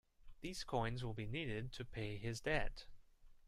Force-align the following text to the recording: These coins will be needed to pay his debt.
These 0.39 0.63
coins 0.63 1.03
will 1.03 1.13
be 1.13 1.27
needed 1.27 1.71
to 1.73 1.85
pay 1.85 2.17
his 2.17 2.41
debt. 2.41 2.87